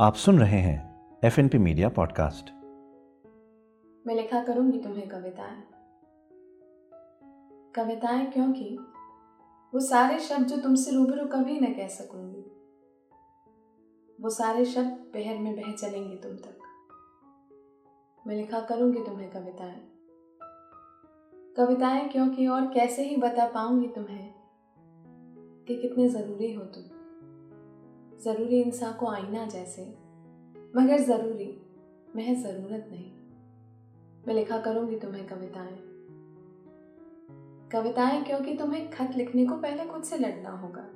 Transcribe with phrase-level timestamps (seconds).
[0.00, 2.50] आप सुन रहे हैं F N P media podcast
[4.06, 5.62] मैं लिखा करूँगी तुम्हें कविताएँ।
[7.74, 8.78] कविताएँ क्योंकि
[9.74, 12.40] वो सारे शब्द जो तुमसे रूबरू कभी न कह सकूँगी।
[14.22, 16.58] वो सारे शब्द पहर में बह चलेंगे तुम तक।
[18.26, 19.80] मैं लिखा करूँगी तुम्हें कविताएँ।
[21.56, 24.34] कविताएँ क्योंकि और कैसे ही बता पाऊँगी तुम्हें
[25.68, 26.97] कि कितने ज़रूरी हो तुम।
[28.24, 29.82] ज़रूरी इंसान को आईना जैसे।
[30.76, 31.62] मगर ज़रूरी
[32.16, 33.12] महज ज़रूरत नहीं।
[34.26, 35.78] मैं लिखा करूँगी तुम्हें कविताएँ।
[37.72, 40.88] कविताएँ क्योंकि तुम्हें खत लिखने को पहले खुद से लड़ना होगा।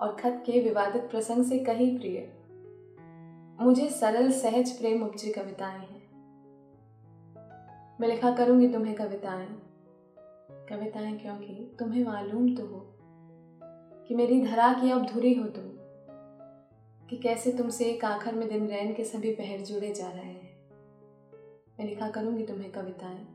[0.00, 2.32] और खत के विवादित प्रसंग से कहीं प्रिय।
[3.64, 6.10] मुझे सरल, सहज प्रेम उपजी कविताएँ हैं।
[8.00, 9.46] मैं लिखा करूँगी तुम्हें कविताएँ।
[10.68, 12.86] कविताएँ क्योंकि तुम्हें मालूम तो हो
[14.08, 15.69] कि मेरी धरा की अब धुरी हो तुम।
[17.10, 20.68] कि कैसे तुमसे एक आखिर में दिन रैन के सभी पहर जुड़े जा रहे हैं।
[21.78, 23.26] मैं लिखा करूँगी तुम्हें कविताएँ।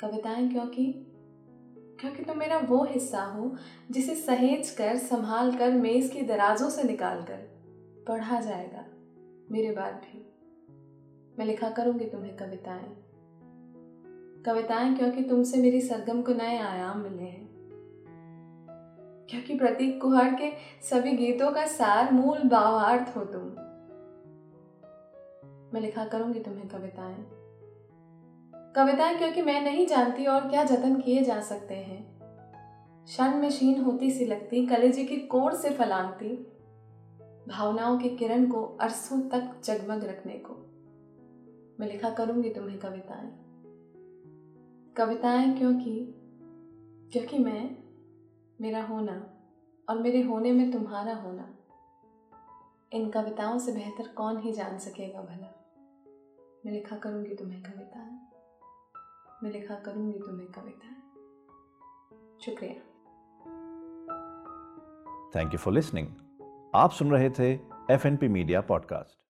[0.00, 1.06] कविताएँ क्योंकि
[2.00, 3.56] क्योंकि तुम मेरा वो हिस्सा हो,
[3.90, 7.36] जिसे सहेज कर, संभाल कर, मेज की दराजों से निकाल कर,
[8.08, 8.84] पढ़ा जाएगा,
[9.50, 10.32] मेरे बाद भी।
[11.38, 12.96] मैं लिखा करूँगी तुम्हें कविताएँ।
[14.42, 17.51] कविताएँ क्योंकि तुमसे मेरी सरगम को नए आयाम मिले हैं।
[19.30, 23.42] क्योंकि प्रतीक कुहर के सभी गीतों का सार मूल भावार्थ हो तुम।
[25.74, 27.26] मैं लिखा करूँगी तुम्हें कविताएँ।
[28.76, 32.12] कविताएँ क्योंकि मैं नहीं जानती और क्या जतन किए जा सकते हैं।
[33.04, 36.46] क्षण में शीन होती सी लगती कलेजे की कोर से फलांगती
[37.48, 40.68] भावनाओं की किरण को अरसों तक जगमग रखने को।
[41.80, 43.32] मैं लिखा करूँगी तुम्हें कविताएँ।
[44.96, 46.14] कविताएँ क्योंकि
[47.12, 47.81] क्योंकि मैं
[48.62, 49.30] मेरा होना
[49.88, 51.48] और मेरे होने में तुम्हारा होना।
[52.92, 55.70] इन कविताओं से बेहतर कौन ही जान सकेगा भला।
[56.66, 58.18] मैं लिखा करूँगी तुम्हें कविताएँ।
[59.42, 60.96] मैं लिखा करूँगी तुम्हें कविताएँ।
[62.40, 62.74] शुक्रिया।
[65.36, 66.08] थैंक यू फॉर लिसनिंग
[66.74, 67.52] आप सुन रहे थे
[67.90, 69.21] F N P media podcast